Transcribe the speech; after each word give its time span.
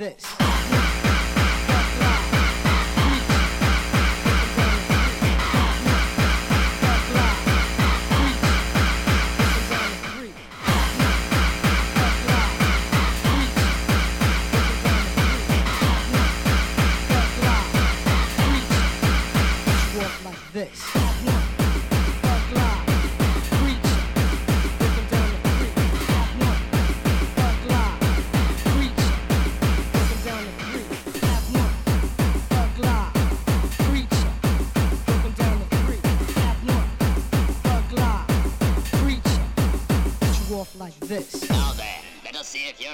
this. 0.00 0.29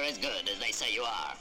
as 0.06 0.19
good 0.19 0.49
as 0.49 0.58
they 0.61 0.70
say 0.70 0.93
you 0.93 1.03
are. 1.03 1.35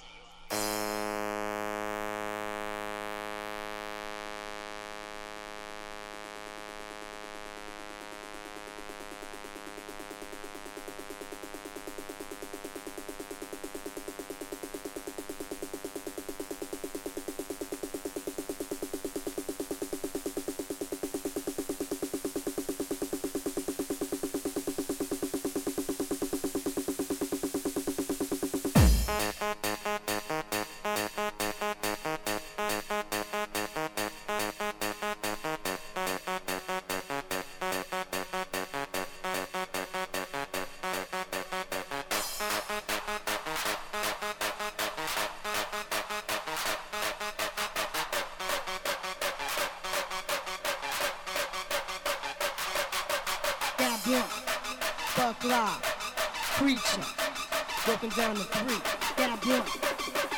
Down 58.09 58.35
to 58.35 58.43
three. 58.43 58.77
Then 59.17 59.31
I'm 59.31 59.39
blunt, 59.39 59.65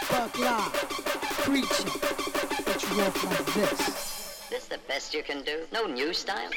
buck 0.10 0.40
live, 0.40 0.74
preaching. 1.44 1.92
But 2.66 2.84
you 2.84 2.98
like 2.98 3.46
this. 3.54 4.48
This 4.50 4.66
the 4.68 4.80
best 4.88 5.14
you 5.14 5.24
can 5.24 5.44
do? 5.44 5.64
No 5.74 5.86
new 5.88 6.14
style? 6.14 6.50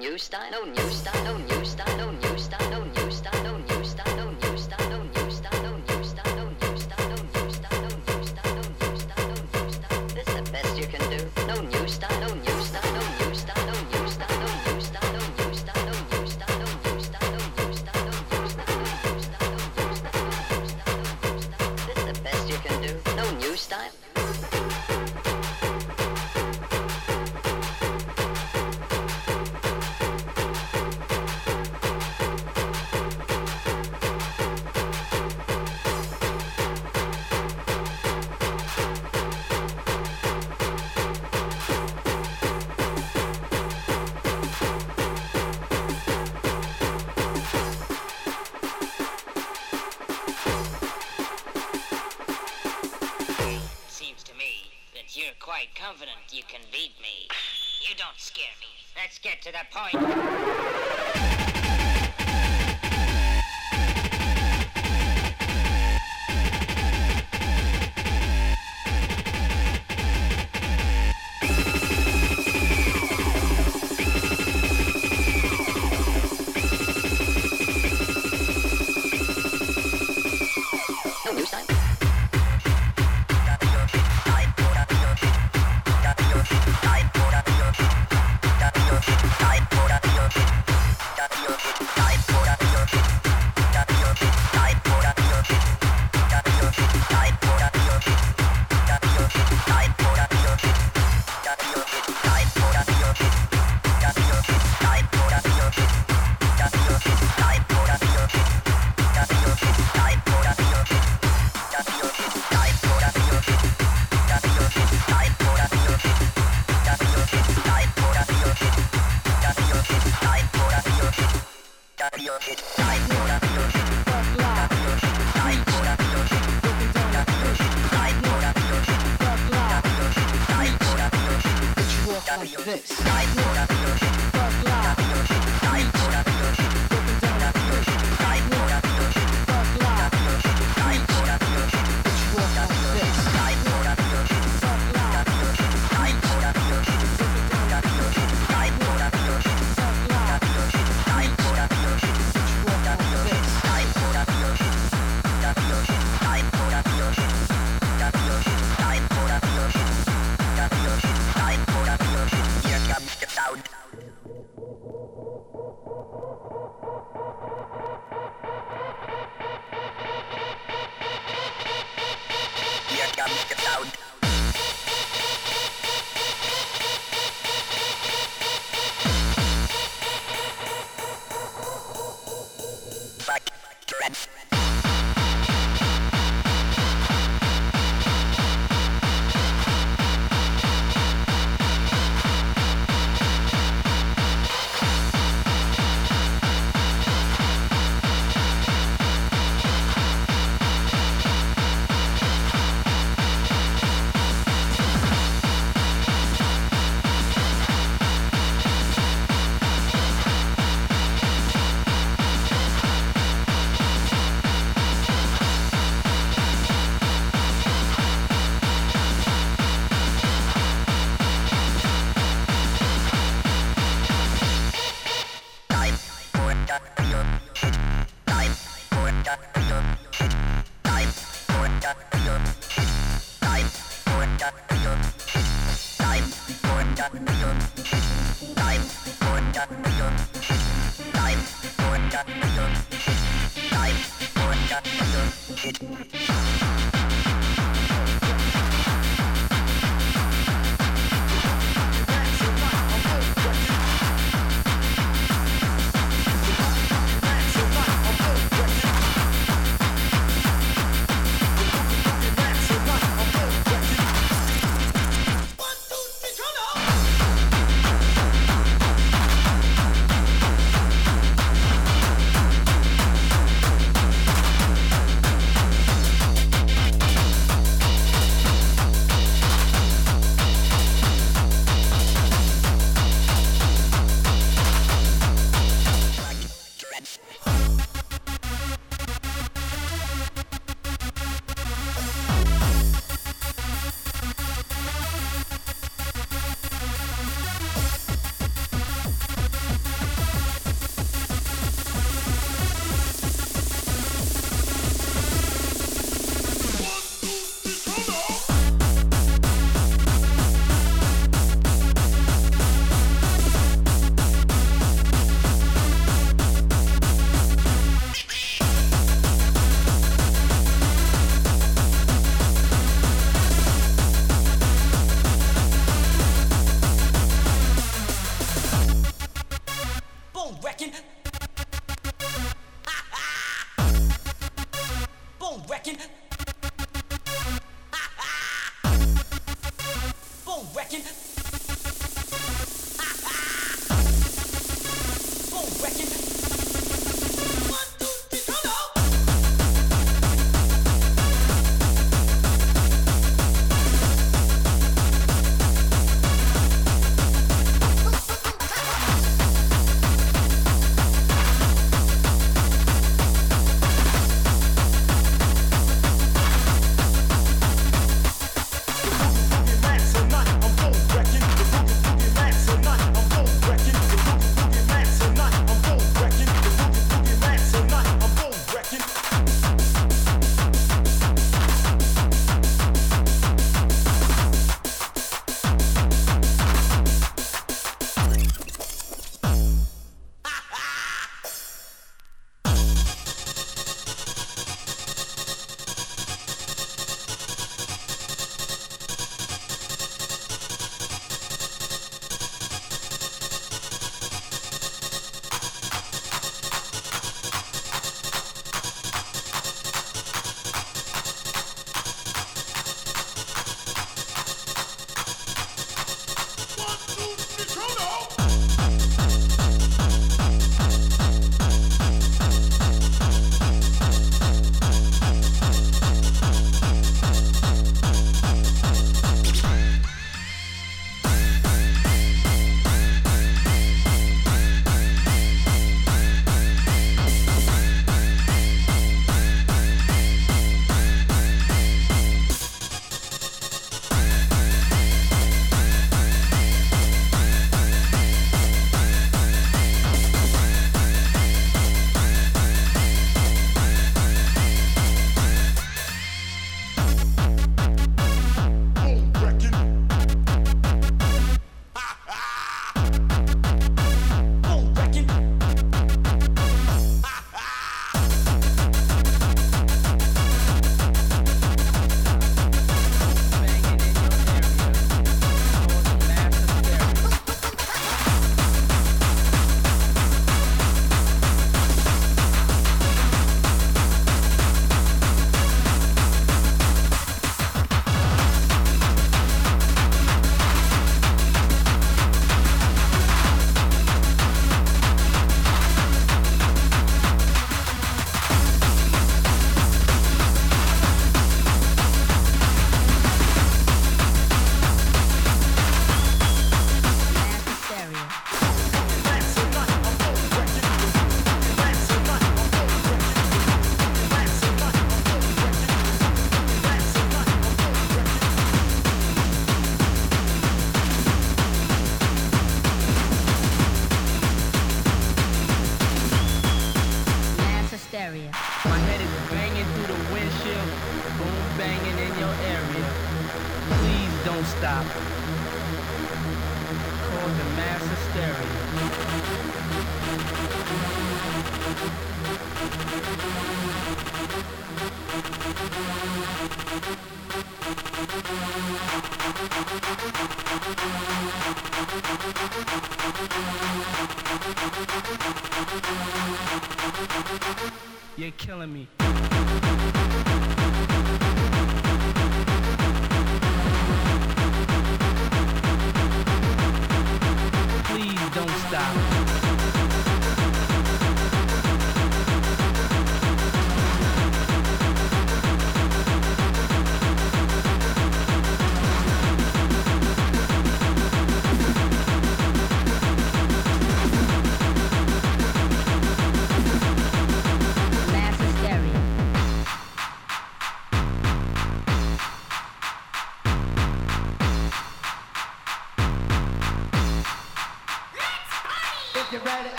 New 0.00 0.16
style, 0.16 0.50
no 0.50 0.62
oh, 0.62 0.64
new 0.64 0.90
style, 0.90 1.38
new 1.38 1.44
oh, 1.44 1.49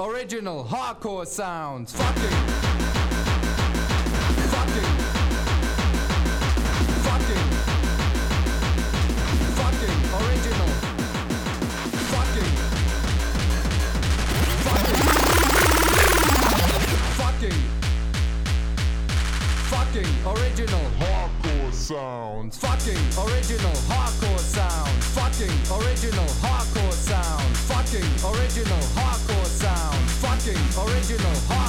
original 0.00 0.64
hardcore 0.64 1.26
sounds. 1.26 1.92
Fucking. 1.92 2.22
Fucking. 4.48 4.90
Fucking. 7.04 7.46
Fucking 9.60 9.98
original. 10.20 10.70
Fucking. 12.12 12.52
Fucking. 14.64 15.02
Fucking. 17.20 17.60
Fucking 19.68 20.10
original 20.32 20.86
hardcore 20.98 21.72
sounds. 21.72 22.56
Fucking 22.56 23.04
original 23.26 23.76
hardcore 23.90 24.38
sounds. 24.38 25.04
Fucking 25.14 25.56
original 25.78 26.26
hardcore 26.40 26.92
sounds. 26.92 27.58
Fucking 27.68 28.08
original 28.32 28.78
hardcore 28.96 29.19
original 30.48 31.59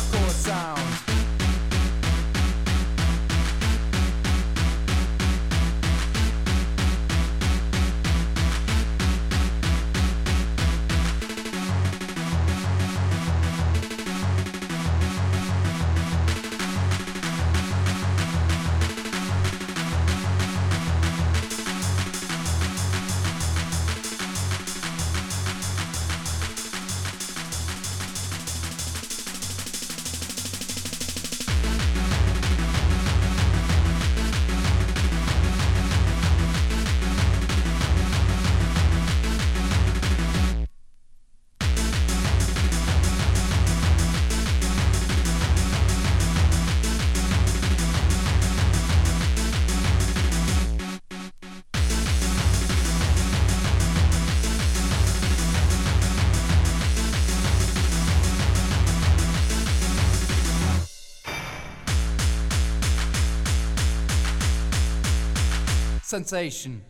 Sensation. 66.11 66.81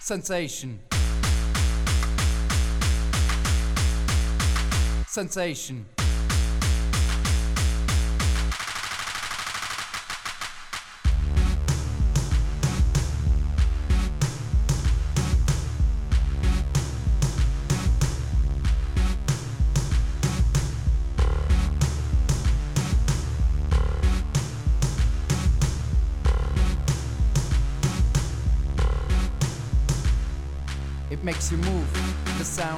Sensation. 0.00 0.78
Sensation. 5.08 6.01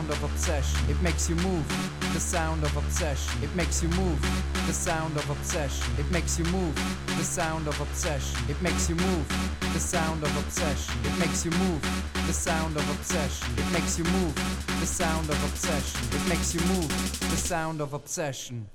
Sound 0.04 0.22
of 0.22 0.32
obsession. 0.32 0.90
It 0.90 1.00
makes 1.02 1.30
you 1.30 1.36
move, 1.36 1.66
the 2.12 2.20
sound 2.20 2.62
of 2.62 2.76
obsession. 2.76 3.42
It 3.42 3.54
makes 3.54 3.82
you 3.82 3.88
move, 3.90 4.20
the 4.66 4.72
sound 4.72 5.16
of 5.16 5.30
obsession. 5.30 5.94
It 5.98 6.10
makes 6.10 6.38
you 6.38 6.44
move, 6.46 6.74
the 7.06 7.24
sound 7.24 7.68
of 7.68 7.80
obsession. 7.80 8.38
It 8.50 8.60
makes 8.60 8.88
you 8.88 8.96
move, 8.96 9.26
the 9.72 9.80
sound 9.80 10.22
of 10.22 10.36
obsession. 10.36 10.94
It 11.04 11.18
makes 11.18 11.44
you 11.44 11.50
move, 11.52 11.82
the 12.26 12.32
sound 12.32 12.76
of 12.76 12.90
obsession. 12.90 13.48
It 13.56 13.72
makes 13.72 13.98
you 13.98 14.04
move, 14.04 14.34
the 14.80 14.86
sound 14.86 15.30
of 15.30 15.44
obsession. 15.44 16.00
It 16.12 16.28
makes 16.28 16.54
you 16.54 16.60
move, 16.74 17.20
the 17.30 17.36
sound 17.36 17.80
of 17.80 17.94
obsession. 17.94 18.68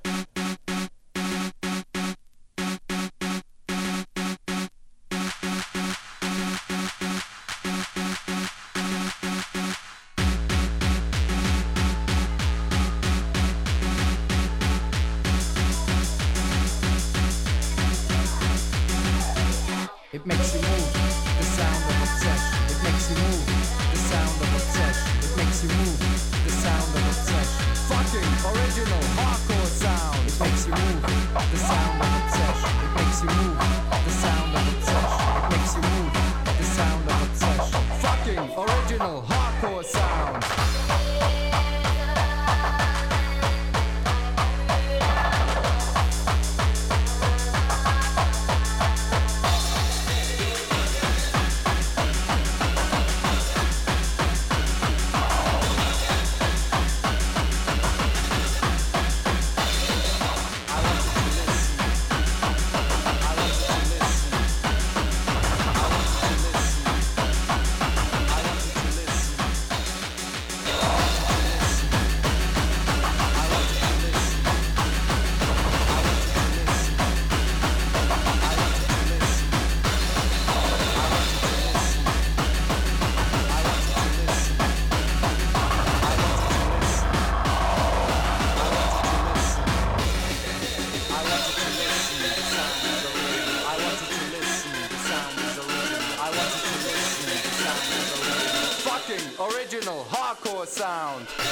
Hardcore 100.49 100.67
sound. 100.67 101.48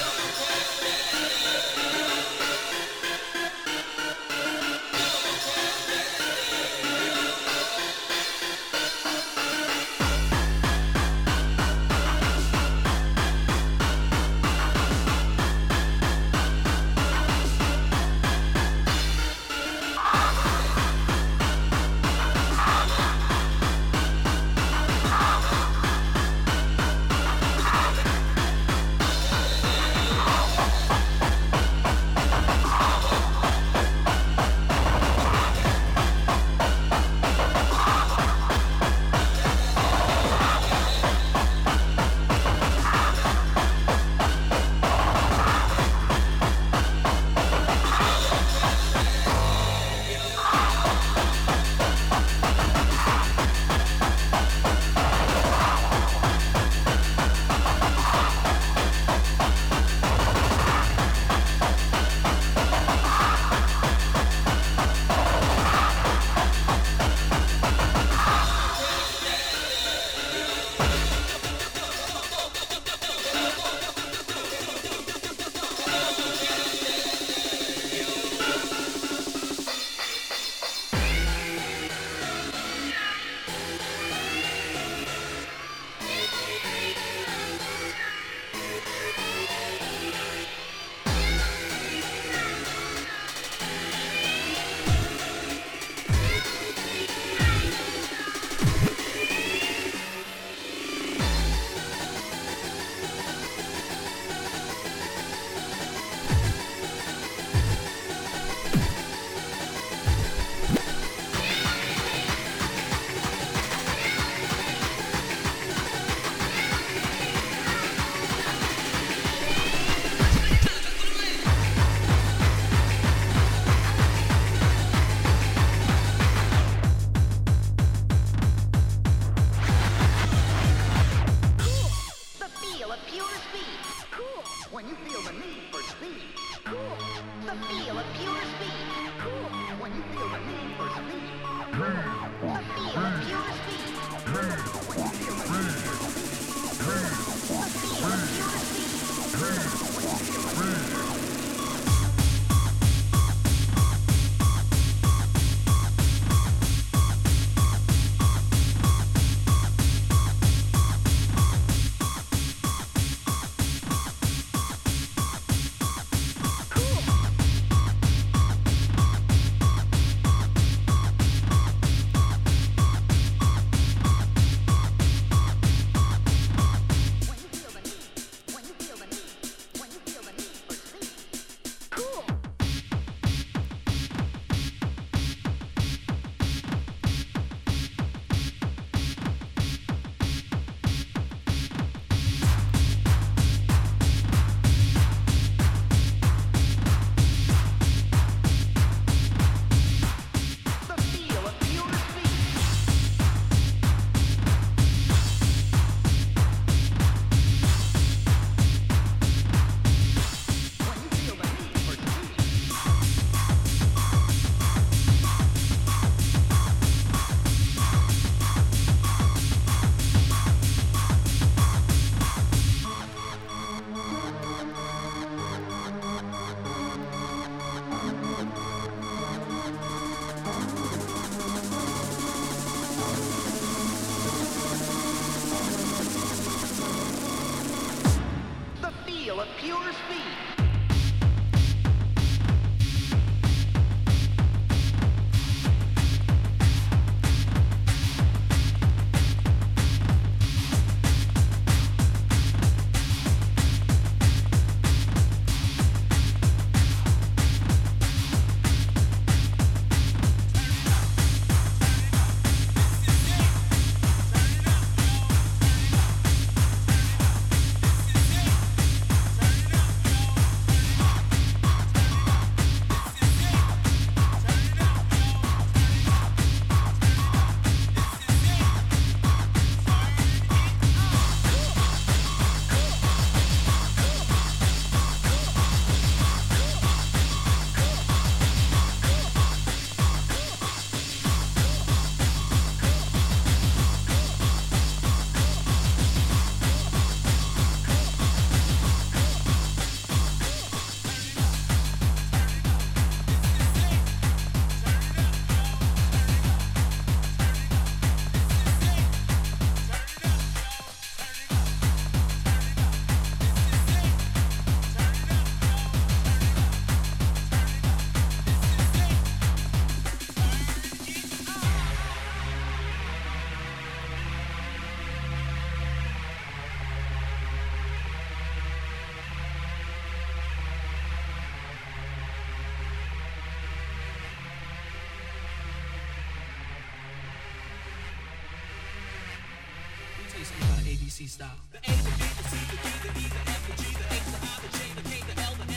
Style. 341.25 341.49
The 341.71 341.79
A, 341.79 341.81
the 341.81 342.11
B, 342.11 342.21
the 342.37 342.43
C, 342.43 342.57
the 342.69 342.77
D, 342.77 342.85
the 343.01 343.09
E, 343.19 343.27
the 343.27 343.41
F, 343.49 343.61
the 343.65 343.73
G, 343.81 343.85
the 343.91 344.05
H, 344.13 344.21
the 344.21 344.37
I, 344.37 344.53
the 344.61 344.69
J, 344.77 344.79
the 344.93 345.01
K, 345.09 345.33
the 345.33 345.41
L, 345.41 345.53
the 345.55 345.73
M, 345.73 345.76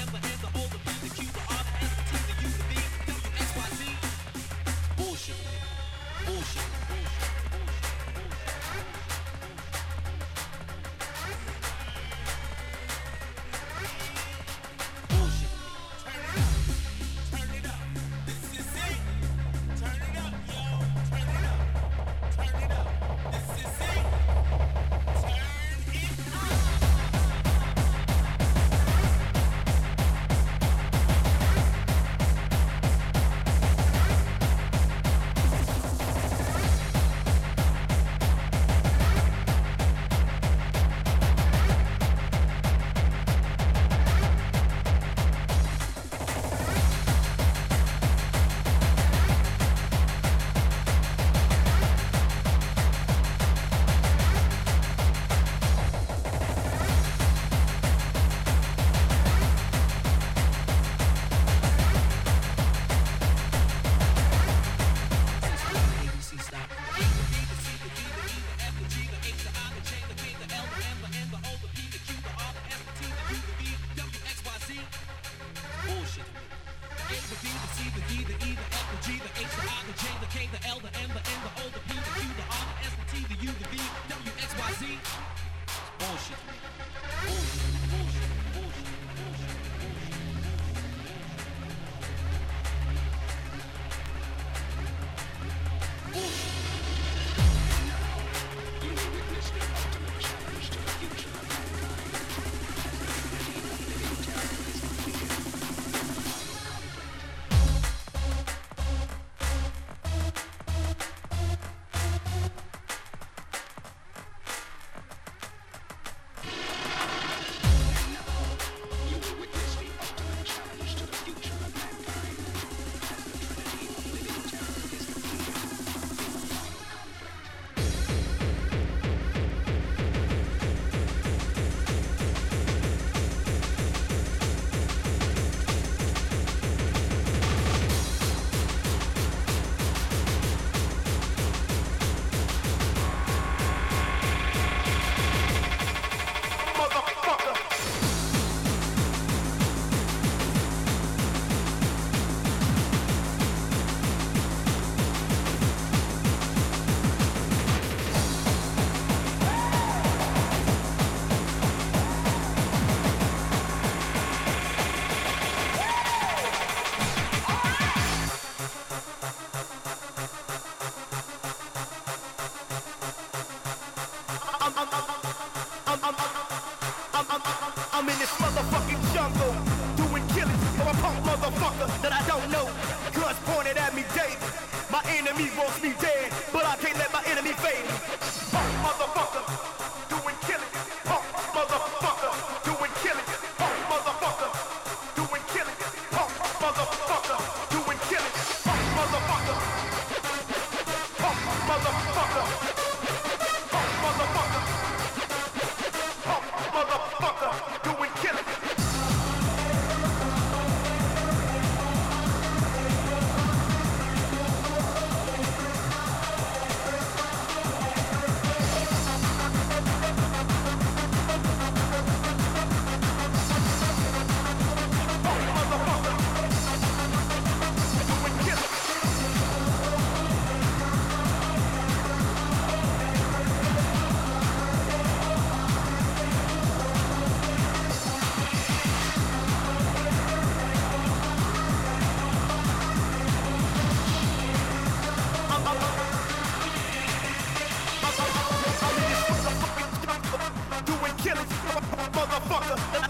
enemy 185.20 185.50
wants 185.58 185.82
me 185.82 185.92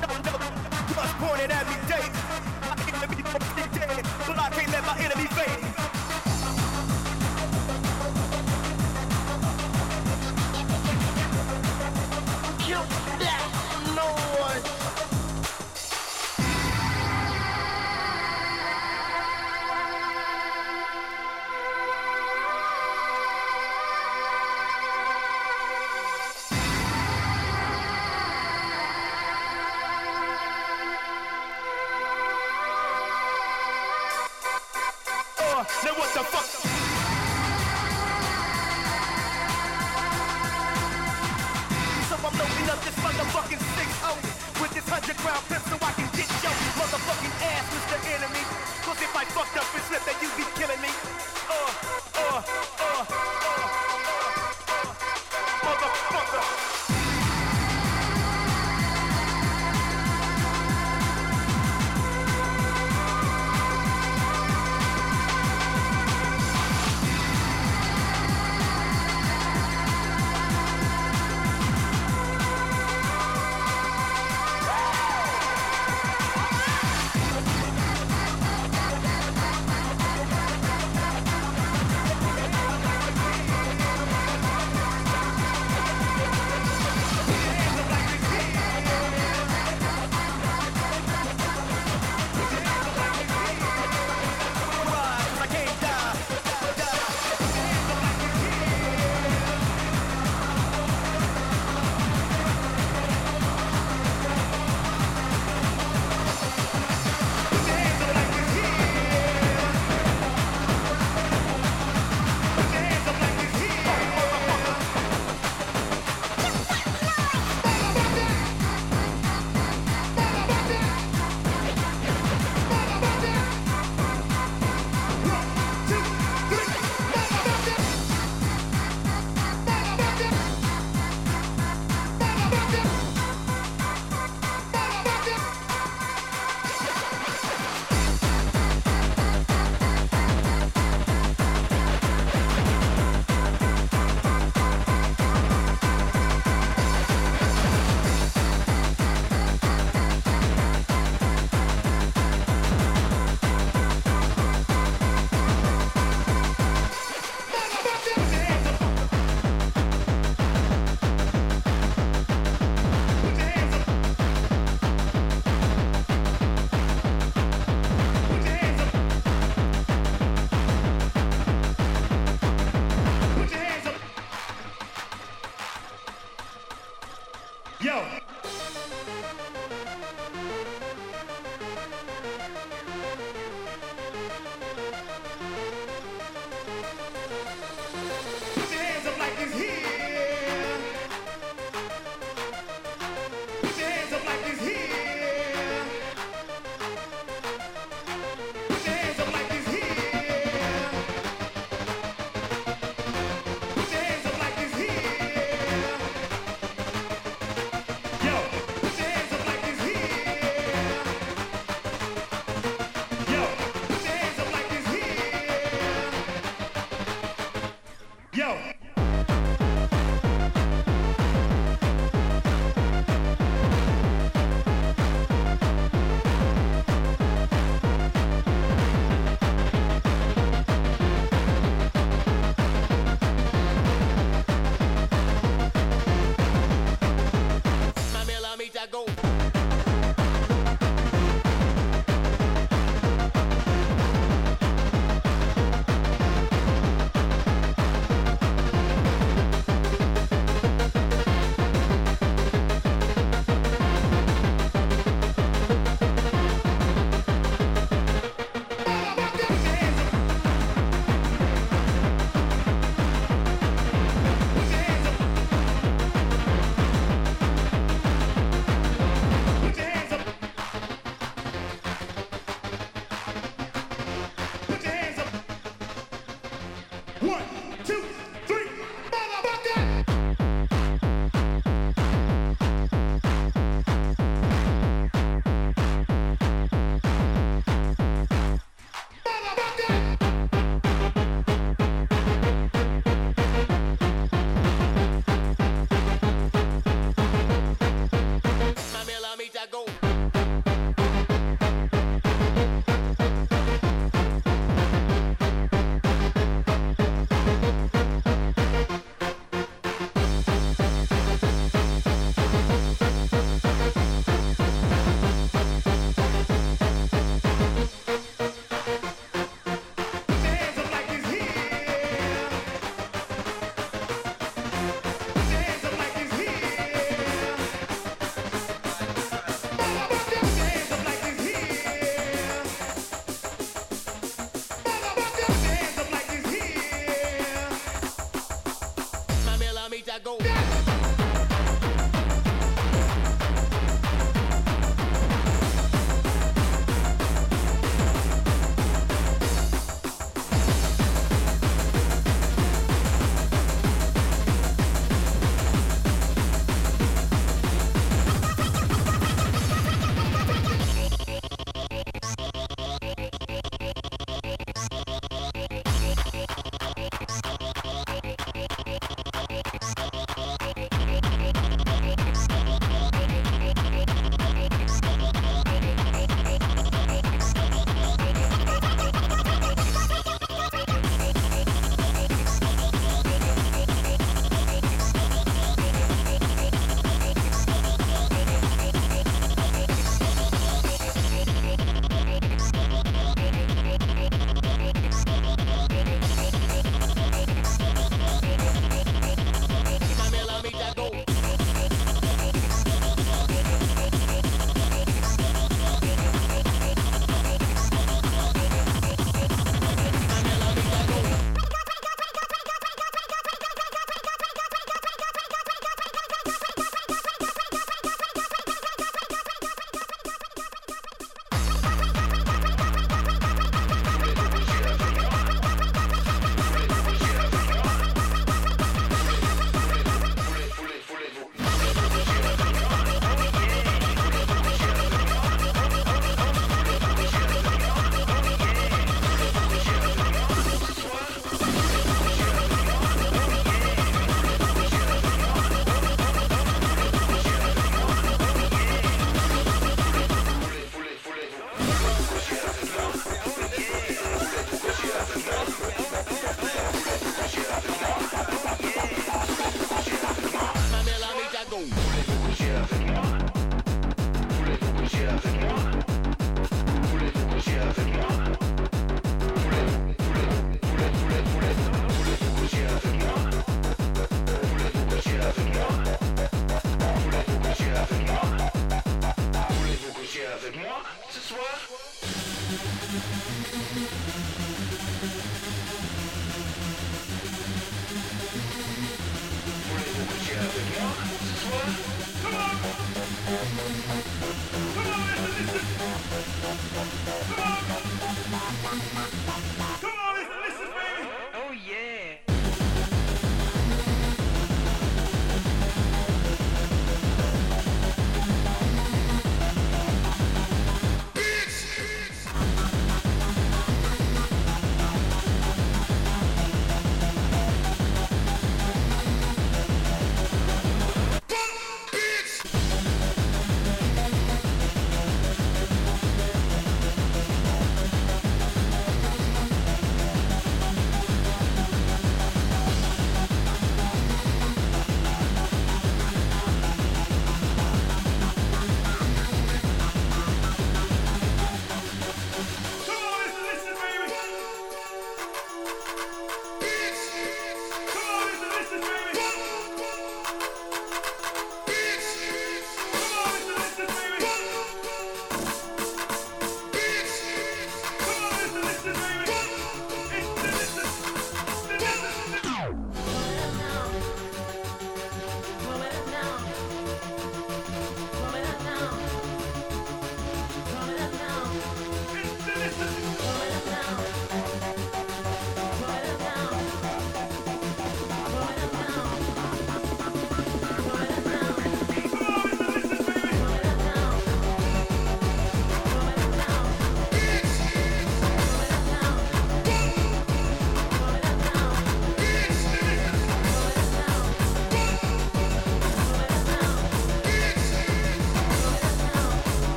Welcome 0.00 0.23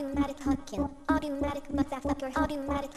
automatic 0.00 0.40
hooking, 0.40 0.88
automatic 1.10 1.64
motherfucker, 1.68 2.34
automatic 2.34 2.90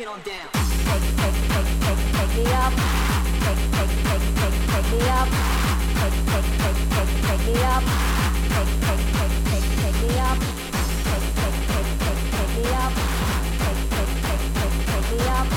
It 0.02 0.08
on 0.08 0.18
down. 0.24 0.50
Take, 0.52 1.06
take, 1.22 1.38
take, 1.52 1.70
take, 1.86 2.02
take 2.18 2.34
me 2.34 2.46
up. 2.58 2.74
Take, 3.46 3.62
take, 3.70 3.94
take, 4.02 4.26
take, 4.34 4.58
take 4.66 4.90
me 4.90 5.00
up. 5.06 5.30
Take, 6.02 6.18
take, 6.26 6.50
take, 6.58 6.82
take, 6.90 7.12
take 7.22 7.46
me 7.46 7.54
up. 7.62 7.84
Take, 8.50 8.74
take, 8.82 9.06
take, 9.14 9.38
take, 9.46 9.68
take 9.78 10.02
me 10.02 10.10
up. 10.18 10.42
Take 11.06 11.30
me 12.58 12.66
up. 12.74 12.94
Take, 13.62 13.82
take, 13.92 14.10
take, 14.26 14.42
take, 14.58 14.78
take 14.90 15.06
me 15.12 15.22
up. 15.30 15.48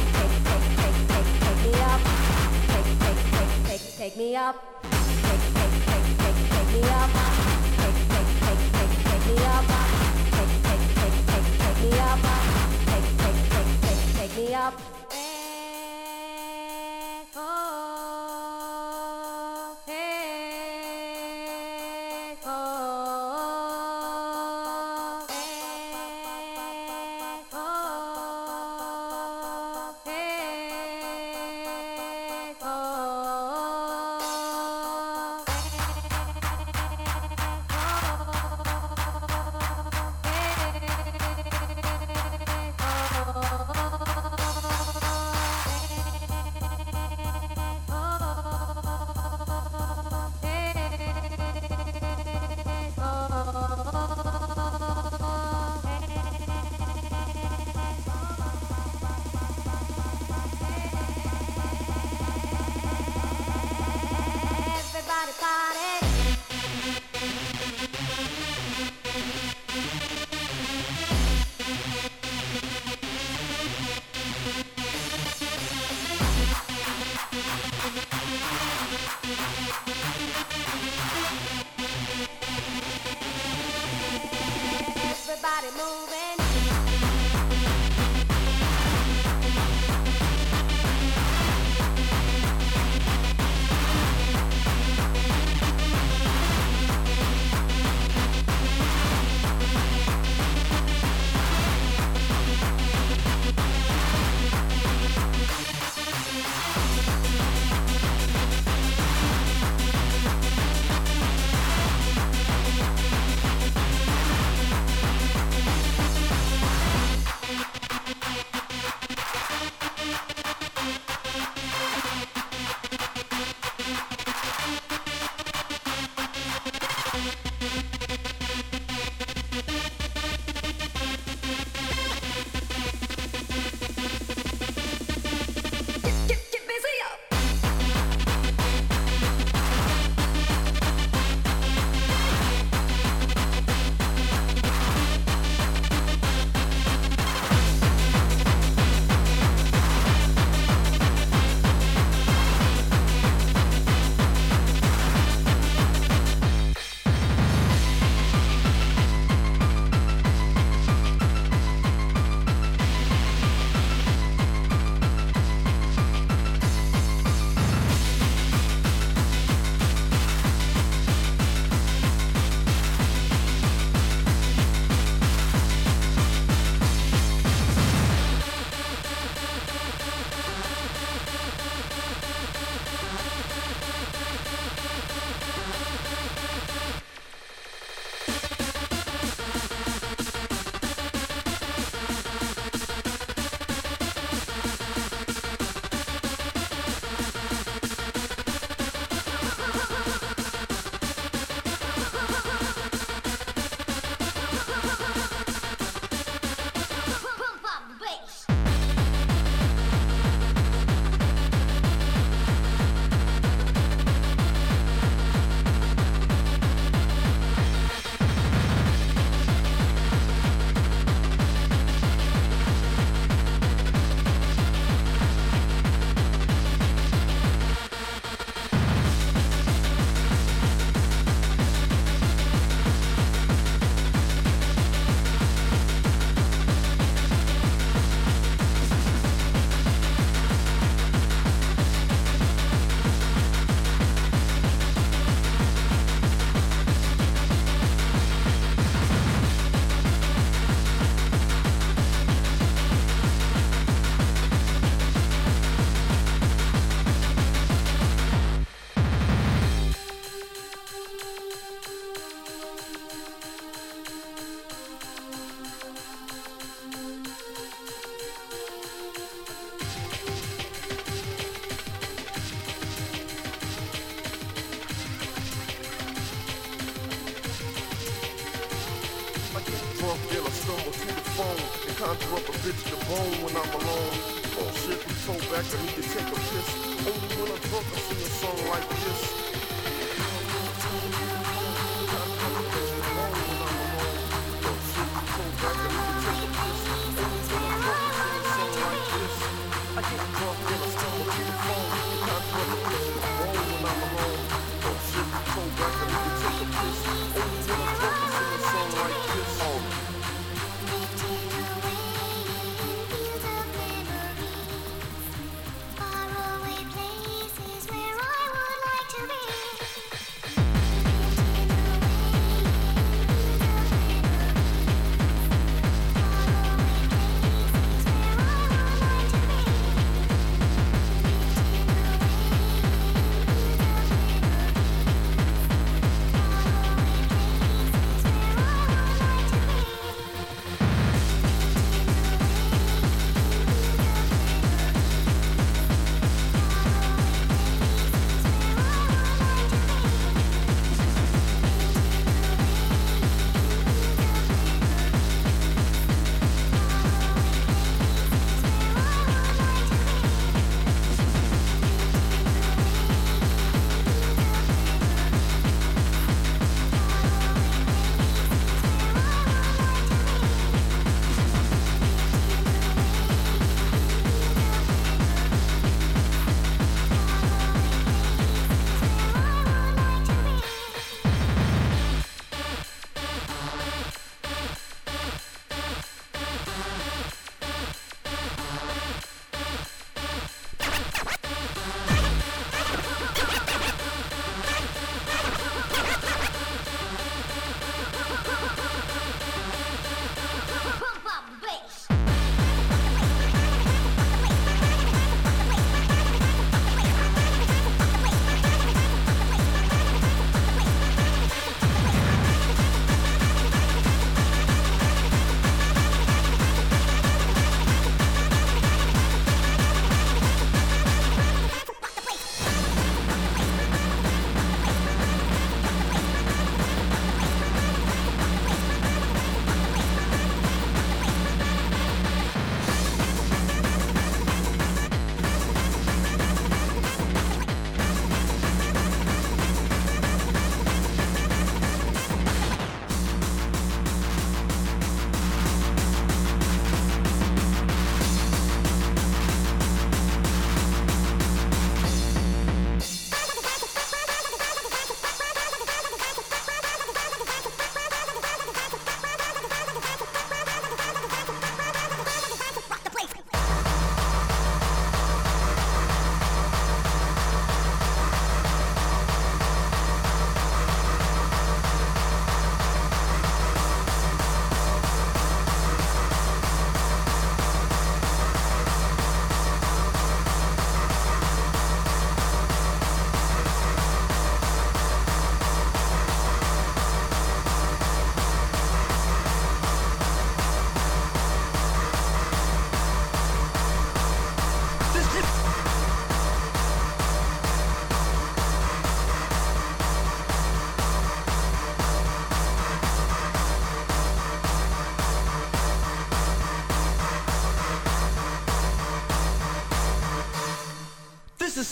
Take, 0.00 0.38
take, 0.48 0.64
take, 0.64 0.96
take, 0.96 1.28
take 1.28 1.60
me 1.60 1.80
up. 1.80 2.00
Take, 2.70 2.98
take, 3.00 3.20
take, 3.20 3.68
take, 3.68 3.94
take 9.04 9.26
me 9.26 9.44
up. 9.44 9.99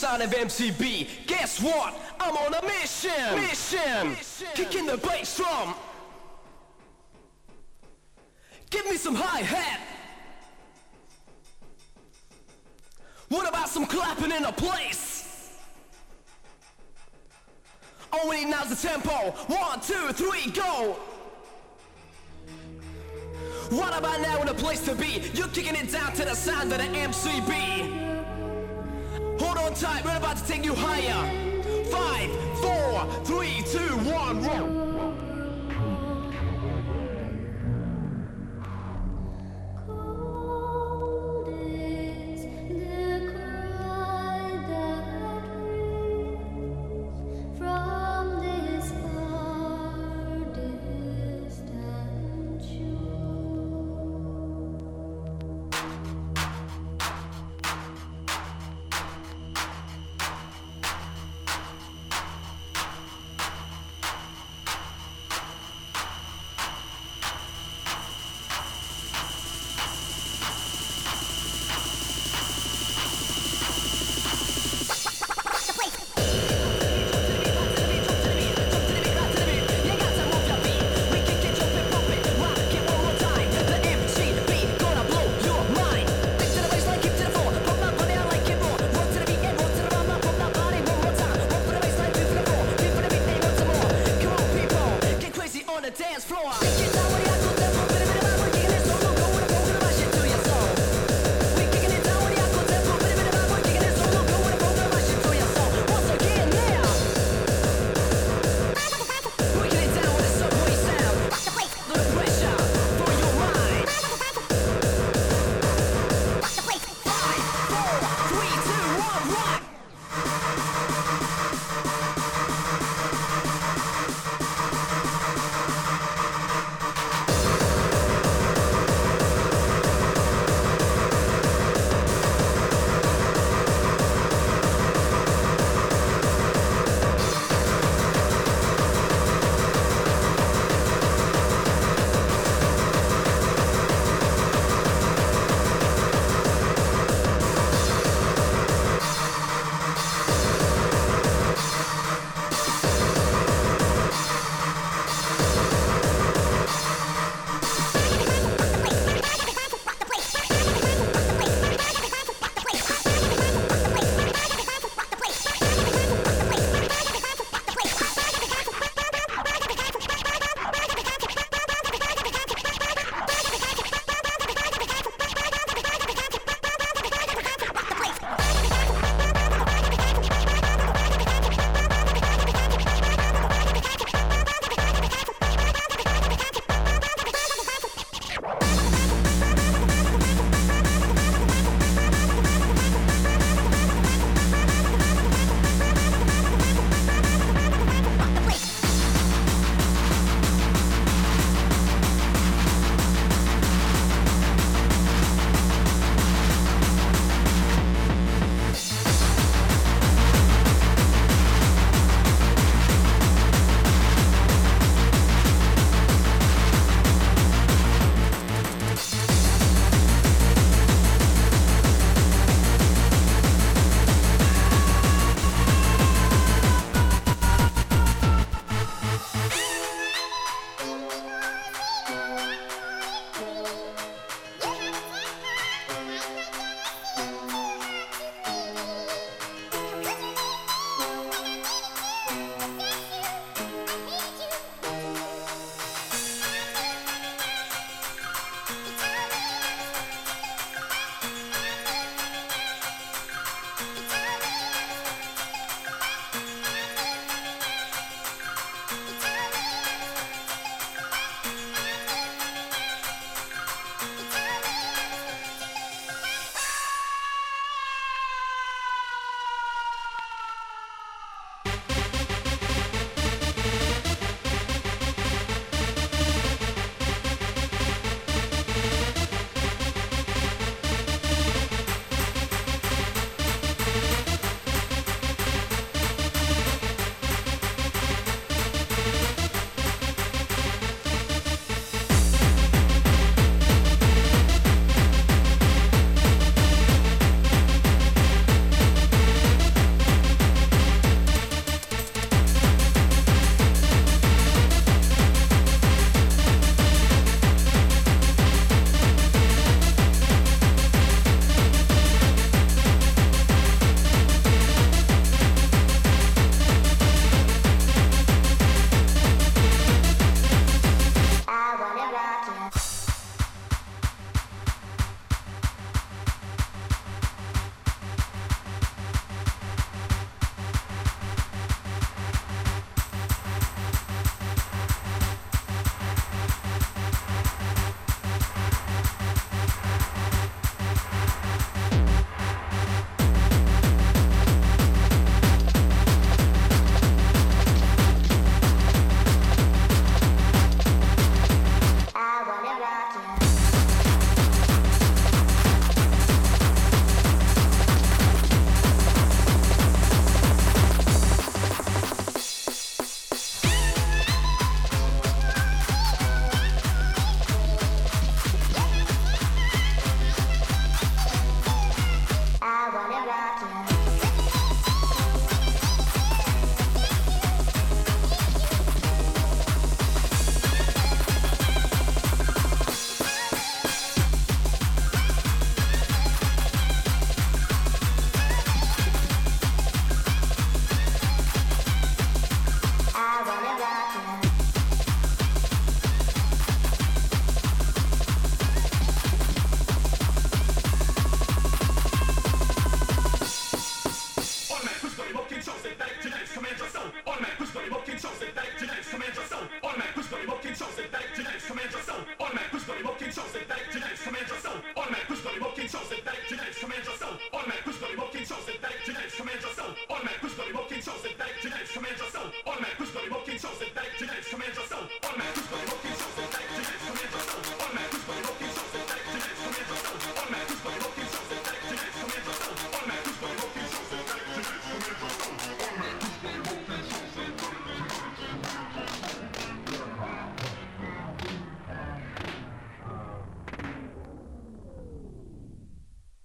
Of 0.08 0.30
MCB. 0.30 1.26
Guess 1.26 1.62
what? 1.62 1.94
I'm 2.18 2.36
on 2.36 2.54
a 2.54 2.62
mission. 2.62 3.36
Mission. 3.36 4.16
Kicking 4.54 4.86
the 4.86 4.96
bass 4.96 5.36
drum. 5.36 5.74
Give 8.70 8.84
me 8.86 8.96
some 8.96 9.14
hi 9.14 9.40
hat. 9.42 9.80
What 13.28 13.48
about 13.48 13.68
some 13.68 13.86
clapping 13.86 14.32
in 14.32 14.44
a 14.44 14.52
place? 14.52 15.18
Need 18.38 18.50
now's 18.50 18.68
the 18.68 18.88
tempo. 18.88 19.32
One, 19.48 19.80
two, 19.80 20.12
three, 20.12 20.50
go. 20.52 20.96
What 23.70 23.96
about 23.96 24.20
now 24.20 24.40
in 24.42 24.48
a 24.48 24.54
place 24.54 24.84
to 24.84 24.94
be? 24.94 25.30
You're 25.34 25.48
kicking 25.48 25.74
it 25.74 25.90
down 25.90 26.12
to 26.14 26.24
the 26.24 26.34
sound 26.34 26.72
of 26.72 26.78
the 26.78 26.84
MCB. 26.84 28.07
Hold 29.48 29.60
on 29.60 29.72
tight, 29.72 30.04
we're 30.04 30.14
about 30.14 30.36
to 30.36 30.44
take 30.44 30.62
you 30.62 30.74
higher. 30.74 31.24
Five, 31.84 32.30
four, 32.60 33.24
three, 33.24 33.62
two, 33.62 33.96
one, 34.12 34.42
roll. 34.42 34.77